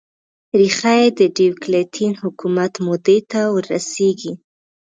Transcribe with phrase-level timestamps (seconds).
[0.59, 4.33] ریښه یې د ډیوکلتین حکومت مودې ته ور رسېږي